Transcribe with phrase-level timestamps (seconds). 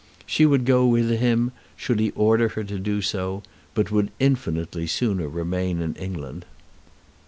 [0.25, 3.43] She would go with him should he order her to do so,
[3.75, 6.43] but would infinitely sooner remain in England.